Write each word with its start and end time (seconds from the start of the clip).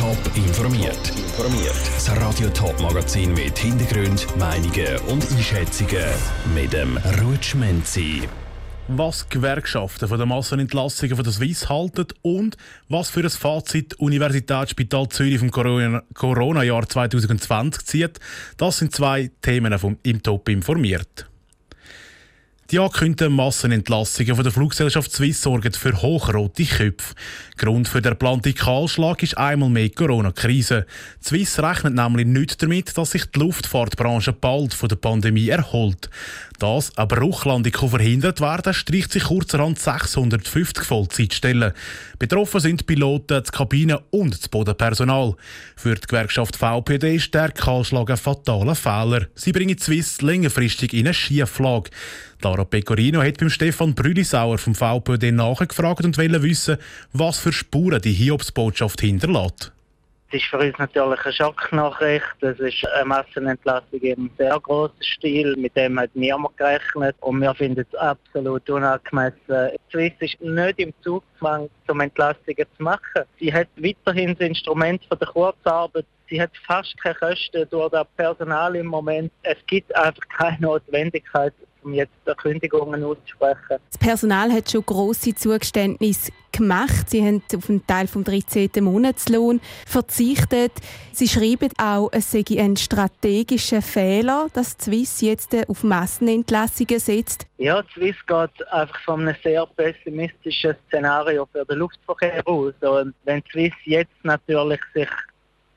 Top 0.00 0.16
informiert. 0.34 1.12
Informiert. 1.14 1.76
Das 1.94 2.10
Radio 2.16 2.48
Top 2.48 2.80
Magazin 2.80 3.34
mit 3.34 3.58
Hintergrund, 3.58 4.26
Meinungen 4.38 4.96
und 5.08 5.30
Einschätzungen 5.30 6.06
mit 6.54 6.72
dem 6.72 6.96
Rutschmenzi. 7.22 8.22
Was 8.88 9.28
Gewerkschaften 9.28 10.08
von 10.08 10.16
der 10.16 10.26
Massenentlassungen 10.26 11.16
von 11.16 11.22
der 11.22 11.34
Swiss 11.34 11.68
halten 11.68 12.06
und 12.22 12.56
was 12.88 13.10
für 13.10 13.20
ein 13.20 13.28
Fazit 13.28 13.92
Universitätsspital 14.00 15.10
Zürich 15.10 15.38
vom 15.38 15.50
Corona-Jahr 15.50 16.88
2020 16.88 17.84
zieht, 17.84 18.18
das 18.56 18.78
sind 18.78 18.94
zwei 18.94 19.30
Themen 19.42 19.78
vom 19.78 19.98
im 20.02 20.22
Top 20.22 20.48
informiert. 20.48 21.29
Die 22.70 22.78
angekündigten 22.78 23.32
Massenentlassungen 23.32 24.36
von 24.36 24.44
der 24.44 24.52
Fluggesellschaft 24.52 25.10
Swiss 25.10 25.42
sorgen 25.42 25.72
für 25.72 26.00
hochrote 26.02 26.64
Köpfe. 26.64 27.14
Grund 27.56 27.88
für 27.88 28.00
den 28.00 28.12
geplanten 28.12 28.54
Kahlschlag 28.54 29.24
ist 29.24 29.36
einmal 29.36 29.68
mehr 29.68 29.88
die 29.88 29.90
Corona-Krise. 29.90 30.86
Swiss 31.20 31.58
rechnet 31.58 31.94
nämlich 31.94 32.28
nicht 32.28 32.62
damit, 32.62 32.96
dass 32.96 33.10
sich 33.10 33.24
die 33.24 33.40
Luftfahrtbranche 33.40 34.32
bald 34.32 34.72
von 34.72 34.88
der 34.88 34.96
Pandemie 34.96 35.48
erholt. 35.48 36.10
Dass 36.60 36.94
eine 36.98 37.06
Bruchlandung 37.06 37.72
verhindert 37.88 38.42
werden 38.42 38.74
streicht 38.74 39.12
sich 39.12 39.24
kurzerhand 39.24 39.78
650 39.78 40.84
Vollzeitstellen. 40.84 41.72
Betroffen 42.18 42.60
sind 42.60 42.80
die 42.80 42.84
Piloten, 42.84 43.42
die 43.42 43.50
Kabine 43.50 44.00
und 44.10 44.38
das 44.38 44.46
Bodenpersonal. 44.50 45.36
Für 45.74 45.94
die 45.94 46.06
Gewerkschaft 46.06 46.56
VPD 46.56 47.16
ist 47.16 47.32
der 47.32 47.52
Kahlschlag 47.52 48.10
ein 48.10 48.18
fataler 48.18 48.74
Fehler. 48.74 49.28
Sie 49.34 49.52
bringen 49.52 49.78
Swiss 49.78 50.20
längerfristig 50.20 50.92
in 50.92 51.06
eine 51.06 51.14
Schieflage. 51.14 51.88
Lara 52.42 52.64
Pecorino 52.64 53.22
hat 53.22 53.38
beim 53.38 53.48
Stefan 53.48 53.94
Brülisauer 53.94 54.58
vom 54.58 54.74
VPD 54.74 55.32
nachgefragt 55.32 56.04
und 56.04 56.18
wollte 56.18 56.42
wissen, 56.42 56.76
was 57.14 57.38
für 57.38 57.54
Spuren 57.54 58.02
die 58.02 58.12
Hiobsbotschaft 58.12 59.00
hinterlässt. 59.00 59.72
Das 60.30 60.40
ist 60.40 60.48
für 60.48 60.58
uns 60.58 60.78
natürlich 60.78 61.24
eine 61.24 61.32
Schocknachricht. 61.32 62.24
Das 62.40 62.56
ist 62.60 62.86
eine 62.94 63.04
Massenentlassung 63.04 64.00
im 64.00 64.30
sehr 64.38 64.60
grossen 64.60 65.02
Stil. 65.02 65.56
Mit 65.56 65.76
dem 65.76 65.98
hat 65.98 66.10
niemand 66.14 66.56
gerechnet. 66.56 67.16
Und 67.20 67.40
wir 67.40 67.52
finden 67.52 67.84
es 67.90 67.98
absolut 67.98 68.70
unangemessen. 68.70 69.40
Die 69.48 69.90
Swiss 69.90 70.12
ist 70.20 70.40
nicht 70.40 70.78
im 70.78 70.94
Zugzwang, 71.02 71.68
um 71.88 72.00
Entlastungen 72.00 72.64
zu 72.76 72.82
machen. 72.82 73.24
Sie 73.40 73.52
hat 73.52 73.66
weiterhin 73.76 74.36
das 74.38 74.46
Instrument 74.46 75.02
der 75.10 75.26
Kurzarbeit. 75.26 76.06
Sie 76.28 76.40
hat 76.40 76.52
fast 76.64 76.96
keine 77.02 77.16
Kosten 77.16 77.68
durch 77.68 77.90
das 77.90 78.06
Personal 78.16 78.76
im 78.76 78.86
Moment. 78.86 79.32
Es 79.42 79.58
gibt 79.66 79.94
einfach 79.96 80.22
keine 80.38 80.60
Notwendigkeit, 80.60 81.52
um 81.82 81.94
jetzt 81.94 82.12
Kündigungen 82.38 83.02
auszusprechen. 83.04 83.78
Das 83.90 83.98
Personal 83.98 84.52
hat 84.52 84.70
schon 84.70 84.84
grosse 84.84 85.34
Zugeständnisse 85.34 86.32
gemacht. 86.52 87.10
Sie 87.10 87.24
haben 87.24 87.42
auf 87.54 87.68
einen 87.68 87.86
Teil 87.86 88.06
vom 88.06 88.24
13. 88.24 88.70
Monatslohn 88.80 89.60
verzichtet. 89.86 90.72
Sie 91.12 91.28
schreiben 91.28 91.70
auch, 91.78 92.10
es 92.12 92.30
sei 92.30 92.44
ein 92.58 92.76
strategischer 92.76 93.82
Fehler, 93.82 94.48
dass 94.52 94.76
Swiss 94.80 95.20
jetzt 95.20 95.54
auf 95.68 95.82
Massenentlassungen 95.82 96.98
setzt. 96.98 97.46
Ja, 97.58 97.82
Swiss 97.94 98.16
geht 98.26 98.68
einfach 98.72 99.00
von 99.00 99.20
einem 99.20 99.36
sehr 99.42 99.66
pessimistischen 99.66 100.76
Szenario 100.88 101.46
für 101.52 101.64
den 101.64 101.78
Luftverkehr 101.78 102.46
aus. 102.46 102.74
Und 102.80 103.14
wenn 103.24 103.42
Swiss 103.50 103.74
jetzt 103.84 104.24
natürlich 104.24 104.80
sich 104.94 105.08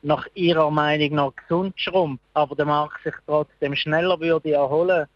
nach 0.04 0.28
ihrer 0.34 0.70
Meinung 0.70 1.16
nach 1.16 1.32
gesund 1.36 1.74
schrumpft, 1.80 2.24
aber 2.34 2.56
der 2.56 2.66
Markt 2.66 3.02
sich 3.04 3.14
trotzdem 3.26 3.76
schneller 3.76 4.20
würde 4.20 4.52
erholen, 4.52 5.08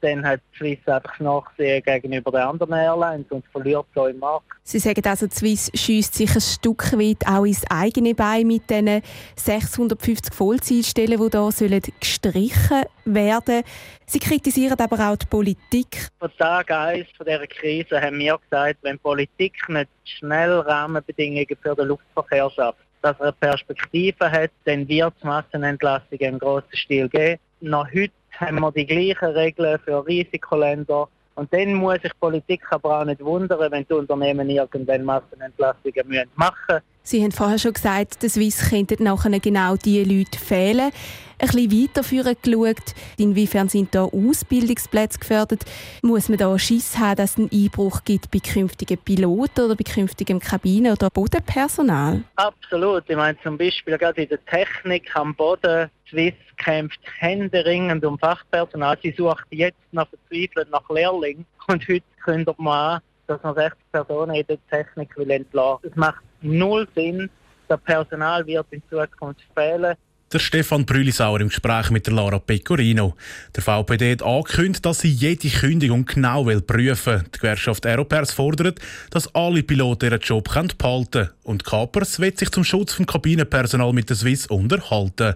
dann 0.00 0.26
hat 0.26 0.40
Swiss 0.56 0.78
einfach 0.86 1.18
Nachsehen 1.20 1.82
gegenüber 1.82 2.30
den 2.30 2.40
anderen 2.40 2.72
Airlines 2.72 3.26
und 3.30 3.44
verliert 3.52 3.86
so 3.94 4.06
im 4.06 4.18
Markt. 4.18 4.46
Sie 4.62 4.78
sagen 4.78 5.04
also, 5.06 5.26
Swiss 5.30 5.70
schießt 5.74 6.14
sich 6.14 6.34
ein 6.34 6.40
Stück 6.40 6.92
weit 6.98 7.26
auch 7.26 7.44
ins 7.44 7.64
eigene 7.70 8.14
Bein 8.14 8.46
mit 8.46 8.68
diesen 8.68 9.02
650 9.36 10.34
Vollzeitstellen, 10.34 11.18
die 11.18 11.30
hier 11.30 11.50
sollen 11.52 11.82
gestrichen 12.00 12.84
werden 13.04 13.62
Sie 14.08 14.20
kritisieren 14.20 14.78
aber 14.78 15.10
auch 15.10 15.16
die 15.16 15.26
Politik. 15.26 16.08
Von 16.20 16.30
Tag 16.38 16.70
1 16.70 17.08
dieser 17.20 17.46
Krise 17.48 18.00
haben 18.00 18.18
wir 18.20 18.38
gesagt, 18.38 18.78
wenn 18.82 18.94
die 18.94 19.02
Politik 19.02 19.56
nicht 19.68 19.90
schnell 20.04 20.60
Rahmenbedingungen 20.60 21.46
für 21.60 21.74
den 21.74 21.88
Luftverkehr 21.88 22.48
schafft, 22.50 22.78
dass 23.02 23.18
er 23.18 23.26
eine 23.26 23.32
Perspektive 23.32 24.30
hat, 24.30 24.52
dann 24.64 24.86
wird 24.88 25.12
es 25.16 25.24
Massenentlassungen 25.24 26.20
im 26.20 26.38
grossen 26.38 26.76
Stil 26.76 27.08
geben. 27.08 27.40
Noch 27.60 27.86
heute 27.88 28.12
haben 28.40 28.60
wir 28.60 28.72
die 28.72 28.86
gleichen 28.86 29.36
Regeln 29.36 29.78
für 29.84 30.06
Risikoländer. 30.06 31.08
Und 31.34 31.52
dann 31.52 31.74
muss 31.74 32.00
sich 32.00 32.12
Politik 32.18 32.62
aber 32.70 33.00
auch 33.00 33.04
nicht 33.04 33.22
wundern, 33.22 33.70
wenn 33.70 33.86
die 33.86 33.92
Unternehmen 33.92 34.48
irgendwann 34.48 35.04
Massenentlassungen 35.04 36.28
machen 36.34 36.56
müssen. 36.66 36.82
Sie 37.06 37.22
haben 37.22 37.30
vorher 37.30 37.60
schon 37.60 37.72
gesagt, 37.72 38.20
der 38.24 38.28
Swiss 38.28 38.68
könnten 38.68 39.04
nachher 39.04 39.38
genau 39.38 39.76
diese 39.76 40.02
Leute 40.02 40.36
fehlen. 40.40 40.90
Ein 41.38 41.48
bisschen 41.48 41.70
weiterführend 41.70 42.42
geschaut, 42.42 42.94
inwiefern 43.16 43.68
sind 43.68 43.94
da 43.94 44.06
Ausbildungsplätze 44.06 45.20
gefördert? 45.20 45.64
Muss 46.02 46.28
man 46.28 46.38
da 46.38 46.58
Schiss 46.58 46.98
haben, 46.98 47.14
dass 47.14 47.32
es 47.32 47.36
einen 47.36 47.50
Einbruch 47.52 48.02
gibt 48.04 48.32
bei 48.32 48.40
künftigen 48.40 48.98
Piloten 48.98 49.66
oder 49.66 49.76
bei 49.76 49.84
künftigem 49.84 50.40
Kabine- 50.40 50.90
oder 50.90 51.08
Bodenpersonal? 51.08 52.24
Absolut. 52.34 53.04
Ich 53.06 53.16
meine 53.16 53.40
zum 53.40 53.56
Beispiel 53.56 53.96
gerade 53.98 54.22
in 54.24 54.28
der 54.28 54.44
Technik 54.46 55.14
am 55.14 55.32
Boden. 55.36 55.88
Swiss 56.10 56.34
kämpft 56.56 56.98
händeringend 57.20 58.04
um 58.04 58.18
Fachpersonal. 58.18 58.98
Sie 59.00 59.14
sucht 59.16 59.46
jetzt 59.50 59.78
noch 59.92 60.08
verzweifelt 60.08 60.72
nach 60.72 60.90
Lehrlingen. 60.90 61.46
Und 61.68 61.86
heute 61.86 62.02
kündigt 62.24 62.58
man 62.58 62.96
an, 62.96 63.00
dass 63.28 63.40
man 63.44 63.54
60 63.54 63.78
Personen 63.92 64.34
in 64.34 64.46
der 64.48 64.58
Technik 64.68 65.16
will 65.16 65.30
entlassen. 65.30 65.78
Das 65.84 65.94
macht 65.94 66.25
null 66.42 66.86
Sinn. 66.94 67.30
Das 67.68 67.80
Personal 67.80 68.46
wird 68.46 68.66
in 68.70 68.82
Zukunft 68.88 69.42
fehlen. 69.54 69.96
Der 70.32 70.40
Stefan 70.40 70.84
Brülisauer 70.84 71.40
im 71.40 71.50
Gespräch 71.50 71.90
mit 71.90 72.08
der 72.08 72.14
Lara 72.14 72.40
Pecorino. 72.40 73.14
Der 73.54 73.62
VPD 73.62 74.10
hat 74.10 74.24
angekündigt, 74.24 74.84
dass 74.84 74.98
sie 74.98 75.08
jede 75.08 75.48
Kündigung 75.48 76.04
genau 76.04 76.42
prüfen 76.42 77.12
will. 77.12 77.24
Die 77.32 77.38
Gewerkschaft 77.38 77.86
Aeropers 77.86 78.32
fordert, 78.32 78.80
dass 79.10 79.32
alle 79.36 79.62
Piloten 79.62 80.06
ihren 80.06 80.20
Job 80.20 80.48
behalten 80.48 80.76
können. 81.12 81.30
Und 81.44 81.64
Kapers 81.64 82.18
wird 82.18 82.38
sich 82.38 82.50
zum 82.50 82.64
Schutz 82.64 82.94
vom 82.94 83.06
Kabinenpersonal 83.06 83.92
mit 83.92 84.10
der 84.10 84.16
Swiss 84.16 84.48
unterhalten. 84.48 85.34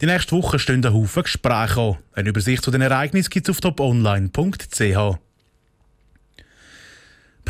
Die 0.00 0.06
nächste 0.06 0.34
Woche 0.34 0.58
stehen 0.58 0.84
ein 0.86 0.94
Haufen 0.94 1.24
Gespräche 1.24 1.78
an. 1.78 1.98
Eine 2.14 2.30
Übersicht 2.30 2.64
zu 2.64 2.70
den 2.70 2.80
Ereignissen 2.80 3.28
gibt 3.28 3.46
es 3.46 3.54
auf 3.54 3.60
toponline.ch. 3.60 5.18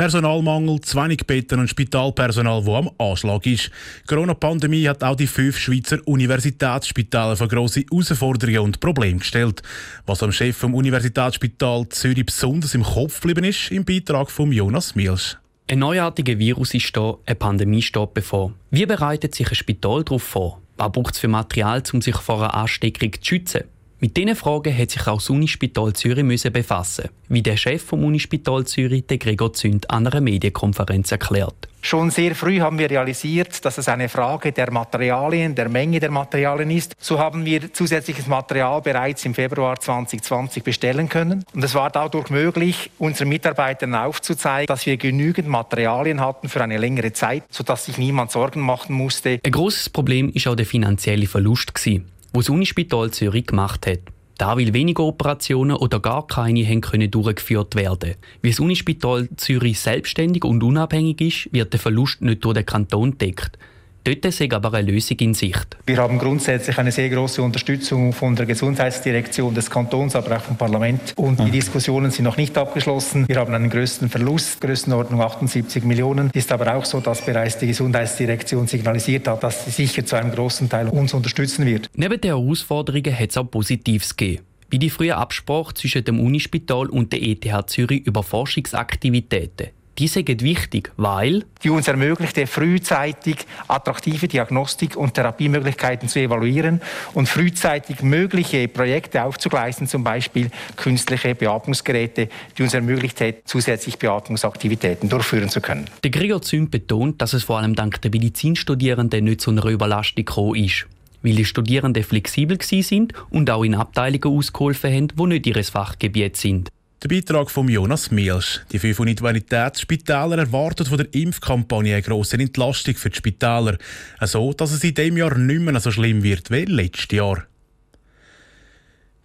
Personalmangel, 0.00 0.80
zu 0.80 0.96
wenig 0.96 1.26
Betten 1.26 1.60
und 1.60 1.68
Spitalpersonal, 1.68 2.64
wo 2.64 2.74
am 2.74 2.90
Anschlag 2.96 3.44
ist. 3.44 3.66
Die 3.66 4.06
Corona-Pandemie 4.06 4.88
hat 4.88 5.04
auch 5.04 5.14
die 5.14 5.26
fünf 5.26 5.58
Schweizer 5.58 5.98
Universitätsspitäler 6.06 7.36
vor 7.36 7.48
grosse 7.48 7.80
Herausforderungen 7.82 8.60
und 8.60 8.80
Probleme 8.80 9.18
gestellt. 9.18 9.60
Was 10.06 10.22
am 10.22 10.32
Chef 10.32 10.56
vom 10.56 10.74
Universitätsspital 10.74 11.86
Zürich 11.90 12.24
besonders 12.24 12.74
im 12.74 12.82
Kopf 12.82 13.20
geblieben 13.20 13.44
ist, 13.44 13.70
im 13.70 13.84
Beitrag 13.84 14.30
von 14.30 14.50
Jonas 14.50 14.94
Milsch. 14.94 15.36
Ein 15.70 15.80
neuartiger 15.80 16.38
Virus 16.38 16.72
ist 16.72 16.96
da, 16.96 17.18
eine 17.26 17.36
Pandemie 17.36 17.82
steht 17.82 18.14
bevor. 18.14 18.54
Wie 18.70 18.86
bereitet 18.86 19.34
sich 19.34 19.50
ein 19.50 19.54
Spital 19.54 20.02
darauf 20.02 20.22
vor? 20.22 20.62
Was 20.78 20.92
braucht 20.92 21.12
es 21.12 21.20
für 21.20 21.28
Material, 21.28 21.82
um 21.92 22.00
sich 22.00 22.16
vor 22.16 22.38
einer 22.38 22.54
Ansteckung 22.54 23.12
zu 23.12 23.20
schützen? 23.22 23.64
Mit 24.02 24.16
diesen 24.16 24.34
Fragen 24.34 24.74
hat 24.74 24.90
sich 24.92 25.06
auch 25.06 25.18
das 25.18 25.28
Unispital 25.28 25.92
Zürich 25.92 26.24
müssen 26.24 26.50
befassen, 26.54 27.10
wie 27.28 27.42
der 27.42 27.58
Chef 27.58 27.82
vom 27.82 28.02
Unispital 28.02 28.64
Zürich, 28.64 29.06
der 29.06 29.18
Gregor 29.18 29.52
Zünd, 29.52 29.90
an 29.90 30.06
einer 30.06 30.22
Medienkonferenz 30.22 31.12
erklärt. 31.12 31.68
Schon 31.82 32.10
sehr 32.10 32.34
früh 32.34 32.60
haben 32.60 32.78
wir 32.78 32.88
realisiert, 32.88 33.62
dass 33.62 33.76
es 33.76 33.88
eine 33.88 34.08
Frage 34.08 34.52
der 34.52 34.70
Materialien, 34.70 35.54
der 35.54 35.68
Menge 35.68 36.00
der 36.00 36.10
Materialien 36.10 36.70
ist. 36.70 36.94
So 36.98 37.18
haben 37.18 37.44
wir 37.44 37.74
zusätzliches 37.74 38.26
Material 38.26 38.80
bereits 38.80 39.26
im 39.26 39.34
Februar 39.34 39.78
2020 39.78 40.62
bestellen 40.62 41.10
können. 41.10 41.44
Und 41.52 41.62
es 41.62 41.74
war 41.74 41.90
dadurch 41.90 42.30
möglich, 42.30 42.90
unseren 42.98 43.28
Mitarbeitern 43.28 43.94
aufzuzeigen, 43.94 44.66
dass 44.66 44.86
wir 44.86 44.96
genügend 44.96 45.46
Materialien 45.46 46.22
hatten 46.22 46.48
für 46.48 46.62
eine 46.62 46.78
längere 46.78 47.12
Zeit, 47.12 47.44
sodass 47.50 47.84
sich 47.84 47.98
niemand 47.98 48.30
Sorgen 48.30 48.60
machen 48.60 48.94
musste. 48.94 49.40
Ein 49.44 49.52
großes 49.52 49.90
Problem 49.90 50.30
ist 50.32 50.46
auch 50.46 50.56
der 50.56 50.66
finanzielle 50.66 51.26
Verlust 51.26 51.74
gewesen 51.74 52.06
das 52.38 52.48
Unispital 52.48 53.10
Zürich 53.10 53.46
gemacht 53.46 53.86
hat. 53.86 54.00
Da 54.38 54.56
weil 54.56 54.72
weniger 54.72 55.02
Operationen 55.04 55.76
oder 55.76 56.00
gar 56.00 56.26
keine 56.26 56.66
haben 56.66 56.80
können 56.80 57.10
durchgeführt 57.10 57.74
werden. 57.74 58.14
Wie 58.40 58.50
das 58.50 58.60
Unispital 58.60 59.28
Zürich 59.36 59.78
selbstständig 59.78 60.44
und 60.44 60.62
unabhängig 60.62 61.20
ist, 61.20 61.52
wird 61.52 61.74
der 61.74 61.80
Verlust 61.80 62.22
nicht 62.22 62.42
durch 62.44 62.54
den 62.54 62.64
Kanton 62.64 63.18
deckt. 63.18 63.58
Dort 64.04 64.24
ist 64.24 64.40
aber 64.40 64.72
eine 64.72 64.90
Lösung 64.90 65.18
in 65.18 65.34
Sicht. 65.34 65.76
Wir 65.86 65.98
haben 65.98 66.18
grundsätzlich 66.18 66.78
eine 66.78 66.90
sehr 66.90 67.10
große 67.10 67.42
Unterstützung 67.42 68.12
von 68.14 68.34
der 68.34 68.46
Gesundheitsdirektion 68.46 69.54
des 69.54 69.70
Kantons, 69.70 70.16
aber 70.16 70.38
auch 70.38 70.40
vom 70.40 70.56
Parlament. 70.56 71.12
Und 71.16 71.38
die 71.38 71.50
Diskussionen 71.50 72.10
sind 72.10 72.24
noch 72.24 72.38
nicht 72.38 72.56
abgeschlossen. 72.56 73.28
Wir 73.28 73.36
haben 73.36 73.52
einen 73.52 73.68
größten 73.68 74.08
Verlust, 74.08 74.60
Größenordnung 74.62 75.20
78 75.20 75.84
Millionen. 75.84 76.30
Ist 76.32 76.50
aber 76.50 76.74
auch 76.74 76.84
so, 76.86 77.00
dass 77.00 77.24
bereits 77.24 77.58
die 77.58 77.66
Gesundheitsdirektion 77.66 78.66
signalisiert 78.66 79.28
hat, 79.28 79.42
dass 79.42 79.66
sie 79.66 79.70
sicher 79.70 80.06
zu 80.06 80.16
einem 80.16 80.32
großen 80.32 80.68
Teil 80.68 80.88
uns 80.88 81.12
unterstützen 81.12 81.66
wird. 81.66 81.90
Neben 81.94 82.20
den 82.20 82.30
Herausforderungen 82.30 83.18
hat 83.18 83.30
es 83.30 83.36
auch 83.36 83.50
Positives 83.50 84.16
gegeben 84.16 84.44
wie 84.70 84.78
die 84.78 84.90
frühe 84.90 85.16
Absprache 85.16 85.74
zwischen 85.74 86.04
dem 86.04 86.20
Unispital 86.20 86.88
und 86.88 87.12
der 87.12 87.22
ETH 87.22 87.68
Zürich 87.68 88.06
über 88.06 88.22
Forschungsaktivitäten. 88.22 89.70
Die 90.00 90.08
sind 90.08 90.42
wichtig, 90.42 90.92
weil 90.96 91.44
die 91.62 91.68
uns 91.68 91.86
ermöglicht, 91.86 92.38
frühzeitig 92.48 93.36
attraktive 93.68 94.28
Diagnostik 94.28 94.96
und 94.96 95.12
Therapiemöglichkeiten 95.12 96.08
zu 96.08 96.20
evaluieren 96.20 96.80
und 97.12 97.28
frühzeitig 97.28 98.00
mögliche 98.00 98.66
Projekte 98.66 99.22
aufzugleisen, 99.22 99.86
zum 99.86 100.02
Beispiel 100.02 100.50
künstliche 100.76 101.34
Beatmungsgeräte, 101.34 102.30
die 102.56 102.62
uns 102.62 102.72
ermöglicht 102.72 103.20
hat, 103.20 103.34
zusätzlich 103.44 103.98
Beatmungsaktivitäten 103.98 105.10
durchführen 105.10 105.50
zu 105.50 105.60
können. 105.60 105.84
Der 106.02 106.10
Gregor 106.10 106.40
Züm 106.40 106.70
betont, 106.70 107.20
dass 107.20 107.34
es 107.34 107.44
vor 107.44 107.58
allem 107.58 107.74
dank 107.74 108.00
der 108.00 108.10
Medizinstudierenden 108.10 109.24
nicht 109.24 109.42
zu 109.42 109.50
einer 109.50 109.66
Überlastung 109.66 110.24
gekommen 110.24 110.54
ist 110.54 110.86
weil 111.22 111.34
die 111.34 111.44
Studierenden 111.44 112.02
flexibel 112.02 112.56
sind 112.62 113.12
und 113.28 113.50
auch 113.50 113.62
in 113.62 113.74
Abteilungen 113.74 114.38
ausgeholfen 114.38 114.90
haben, 114.90 115.08
die 115.08 115.26
nicht 115.26 115.46
ihr 115.46 115.62
Fachgebiet 115.62 116.38
sind. 116.38 116.70
Der 117.02 117.08
Beitrag 117.08 117.50
von 117.50 117.66
Jonas 117.66 118.10
Mielsch. 118.10 118.60
Die 118.72 118.78
fünf 118.78 119.00
Universitätsspitäler 119.00 120.36
erwarten 120.36 120.84
von 120.84 120.98
der 120.98 121.14
Impfkampagne 121.14 121.94
eine 121.94 122.02
grosse 122.02 122.36
Entlastung 122.36 122.94
für 122.94 123.08
die 123.08 123.16
Spitäler. 123.16 123.78
So, 124.20 124.52
dass 124.52 124.72
es 124.72 124.84
in 124.84 124.92
diesem 124.92 125.16
Jahr 125.16 125.38
nicht 125.38 125.62
mehr 125.62 125.80
so 125.80 125.90
schlimm 125.90 126.22
wird 126.22 126.50
wie 126.50 126.66
letztes 126.66 127.16
Jahr. 127.16 127.46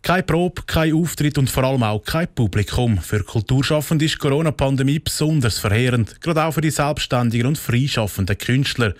Kein 0.01 0.25
Probe, 0.25 0.61
kein 0.65 0.93
Auftritt 0.93 1.37
und 1.37 1.49
vor 1.49 1.65
allem 1.65 1.83
auch 1.83 2.01
kein 2.01 2.33
Publikum. 2.33 2.97
Für 2.99 3.25
Kulturschaffende 3.25 4.05
ist 4.05 4.13
die 4.13 4.19
Corona-Pandemie 4.19 4.99
besonders 4.99 5.59
verheerend, 5.59 6.21
gerade 6.21 6.45
auch 6.45 6.53
für 6.53 6.61
die 6.61 6.69
selbstständigen 6.69 7.47
und 7.47 7.57
freischaffenden 7.57 8.37
Künstler. 8.37 8.93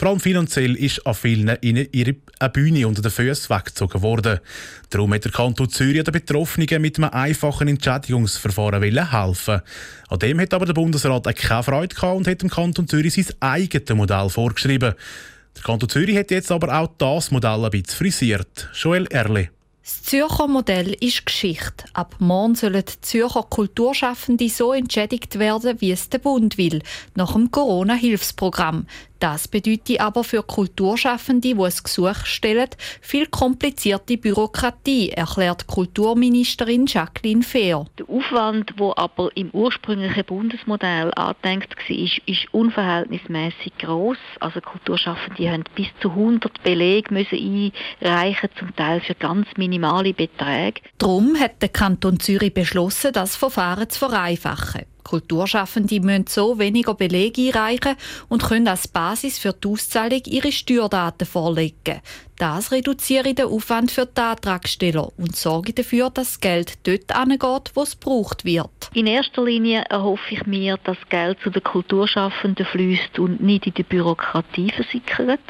Vor 0.00 0.08
allem 0.08 0.20
finanziell 0.20 0.76
ist 0.76 1.06
an 1.06 1.12
vielen 1.12 1.58
ihnen 1.60 1.86
ihre 1.92 2.14
Bühne 2.54 2.88
unter 2.88 3.02
den 3.02 3.10
Füßen 3.10 3.54
weggezogen 3.54 4.00
worden. 4.00 4.40
Darum 4.88 5.12
hat 5.12 5.26
der 5.26 5.30
Kanton 5.30 5.68
Zürich 5.68 6.02
den 6.02 6.12
Betroffenen 6.12 6.80
mit 6.80 6.96
einem 6.96 7.10
einfachen 7.10 7.68
Entschädigungsverfahren 7.68 8.82
helfen 8.82 9.60
An 10.08 10.18
dem 10.18 10.40
hat 10.40 10.54
aber 10.54 10.64
der 10.64 10.72
Bundesrat 10.72 11.36
keine 11.36 11.62
Freude 11.62 11.94
gehabt 11.94 12.16
und 12.16 12.26
hat 12.26 12.40
dem 12.40 12.48
Kanton 12.48 12.88
Zürich 12.88 13.12
sein 13.12 13.26
eigenes 13.40 13.94
Modell 13.94 14.30
vorgeschrieben. 14.30 14.94
Der 15.54 15.62
Kanton 15.62 15.90
Zürich 15.90 16.16
hat 16.16 16.30
jetzt 16.30 16.50
aber 16.50 16.80
auch 16.80 16.88
das 16.96 17.30
Modell 17.30 17.62
ein 17.62 17.70
bisschen 17.70 17.98
frisiert. 17.98 18.70
Joel 18.72 19.06
Erle. 19.10 19.50
Das 19.82 20.02
Zürcher 20.04 20.46
Modell 20.46 20.96
ist 21.00 21.26
Geschichte. 21.26 21.84
Ab 21.94 22.14
morgen 22.20 22.54
sollen 22.54 22.84
die 22.86 23.00
Zürcher 23.02 23.42
Kulturschaffende 23.42 24.48
so 24.48 24.72
entschädigt 24.72 25.38
werden, 25.38 25.80
wie 25.80 25.90
es 25.90 26.08
der 26.08 26.18
Bund 26.18 26.56
will, 26.56 26.82
nach 27.16 27.32
dem 27.32 27.50
Corona-Hilfsprogramm. 27.50 28.86
Das 29.20 29.48
bedeutet 29.48 30.00
aber 30.00 30.24
für 30.24 30.42
Kulturschaffende, 30.42 31.54
die 31.54 31.54
ein 31.54 31.72
Gesuch 31.84 32.24
stellen, 32.24 32.70
viel 33.02 33.26
komplizierte 33.26 34.16
Bürokratie, 34.16 35.10
erklärt 35.10 35.66
Kulturministerin 35.66 36.86
Jacqueline 36.86 37.42
Fehr. 37.42 37.84
Der 37.98 38.08
Aufwand, 38.08 38.72
der 38.80 38.96
aber 38.96 39.28
im 39.36 39.50
ursprünglichen 39.50 40.24
Bundesmodell 40.24 41.12
angedenkt 41.16 41.76
war, 41.76 41.96
ist, 41.96 42.22
ist 42.24 42.46
unverhältnismäßig 42.52 43.76
groß. 43.78 44.16
Also 44.40 44.62
Kulturschaffende 44.62 45.50
haben 45.50 45.64
bis 45.74 45.88
zu 46.00 46.08
100 46.08 46.62
Belege 46.62 47.12
müssen 47.12 47.72
einreichen, 48.00 48.48
zum 48.58 48.74
Teil 48.74 49.02
für 49.02 49.14
ganz 49.14 49.48
minimale 49.58 50.14
Beträge. 50.14 50.80
Darum 50.96 51.38
hat 51.38 51.60
der 51.60 51.68
Kanton 51.68 52.18
Zürich 52.20 52.54
beschlossen, 52.54 53.12
das 53.12 53.36
Verfahren 53.36 53.90
zu 53.90 53.98
vereinfachen. 53.98 54.86
Kulturschaffende 55.02 56.00
müssen 56.00 56.26
so 56.28 56.58
weniger 56.58 56.94
Belege 56.94 57.48
einreichen 57.48 57.96
und 58.28 58.42
können 58.42 58.68
als 58.68 58.88
Basis 58.88 59.38
für 59.38 59.52
die 59.52 59.68
Auszahlung 59.68 60.22
ihre 60.26 60.52
Steuerdaten 60.52 61.26
vorlegen. 61.26 62.00
Das 62.38 62.72
reduziert 62.72 63.38
den 63.38 63.46
Aufwand 63.46 63.90
für 63.90 64.06
die 64.06 64.20
Antragsteller 64.20 65.10
und 65.18 65.36
sorgt 65.36 65.78
dafür, 65.78 66.08
dass 66.08 66.30
das 66.32 66.40
Geld 66.40 66.78
dort 66.86 67.14
angeht, 67.14 67.72
wo 67.74 67.82
es 67.82 67.98
gebraucht 67.98 68.44
wird. 68.44 68.70
In 68.94 69.06
erster 69.06 69.44
Linie 69.44 69.82
erhoffe 69.90 70.34
ich 70.34 70.46
mir, 70.46 70.78
dass 70.84 70.96
Geld 71.10 71.38
zu 71.42 71.50
den 71.50 71.62
Kulturschaffenden 71.62 72.64
fließt 72.64 73.18
und 73.18 73.42
nicht 73.42 73.66
in 73.66 73.74
die 73.74 73.82
Bürokratie 73.82 74.70
versickert 74.70 75.40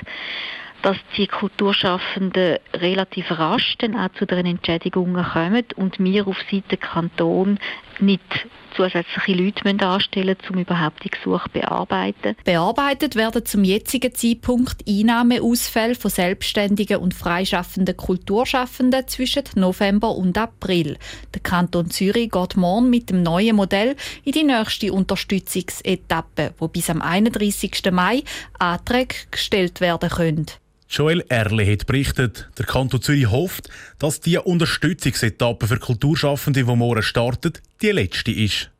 dass 0.83 0.97
die 1.17 1.27
Kulturschaffenden 1.27 2.59
relativ 2.75 3.31
rasch 3.31 3.77
dann 3.79 3.97
auch 3.97 4.13
zu 4.19 4.27
den 4.27 4.47
Entschädigungen 4.47 5.25
kommen 5.25 5.65
und 5.77 5.99
wir 5.99 6.27
auf 6.27 6.39
Seite 6.51 6.77
Kanton 6.77 7.59
nicht 8.01 8.49
zusätzliche 8.75 9.33
Leute 9.33 9.87
anstellen 9.87 10.37
müssen, 10.41 10.55
um 10.55 10.61
überhaupt 10.61 11.05
die 11.05 11.11
Gesuche 11.11 11.45
zu 11.45 11.61
bearbeiten. 11.61 12.37
Bearbeitet 12.45 13.17
werden 13.17 13.45
zum 13.45 13.65
jetzigen 13.65 14.15
Zeitpunkt 14.15 14.85
Einnahmeausfälle 14.89 15.95
von 15.95 16.11
selbstständigen 16.11 16.99
und 16.99 17.15
freischaffenden 17.15 17.97
Kulturschaffenden 17.97 19.07
zwischen 19.09 19.45
November 19.55 20.15
und 20.15 20.39
April. 20.39 20.97
Der 21.35 21.43
Kanton 21.43 21.91
Zürich 21.91 22.31
geht 22.31 22.57
morgen 22.57 22.91
mit 22.91 23.11
dem 23.11 23.23
neuen 23.23 23.57
Modell 23.57 23.97
in 24.25 24.33
die 24.33 24.45
nächste 24.45 24.93
Unterstützungsetappe, 24.93 26.55
wo 26.59 26.69
bis 26.69 26.91
am 26.91 27.03
31. 27.03 27.91
Mai 27.91 28.23
Anträge 28.59 29.17
gestellt 29.31 29.81
werden 29.81 30.09
können. 30.09 30.47
Joel 30.91 31.25
Erle 31.29 31.71
hat 31.71 31.87
berichtet, 31.87 32.51
der 32.59 32.67
Kanton 32.67 33.01
Zürich 33.01 33.31
hofft, 33.31 33.69
dass 34.01 34.21
die 34.21 34.39
Unterstützungsetappe 34.39 35.69
für 35.69 35.79
Kulturschaffende, 35.79 36.65
die 36.65 36.77
morgen 36.77 37.03
startet, 37.05 37.63
die 37.81 37.93
letzte 37.93 38.33
ist. 38.33 38.71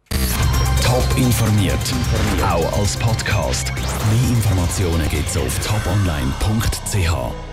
Top 0.85 1.07
informiert, 1.17 1.79
auch 2.43 2.81
als 2.81 2.97
Podcast. 2.97 3.73
Mehr 3.73 4.37
Informationen 4.37 5.09
gibt 5.09 5.29
es 5.29 5.37
auf 5.37 5.57
toponline.ch. 5.65 7.50